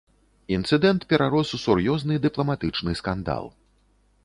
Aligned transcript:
Інцыдэнт 0.55 1.05
перарос 1.11 1.51
у 1.57 1.59
сур'ёзны 1.65 2.19
дыпламатычны 2.25 2.99
скандал. 3.05 3.45